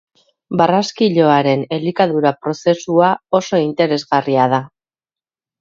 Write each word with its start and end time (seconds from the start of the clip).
Barraskiloaren 0.61 1.61
elikadura 1.77 2.33
prozesua 2.47 3.13
oso 3.41 3.63
interesgarria 3.69 4.49
da. 4.57 4.65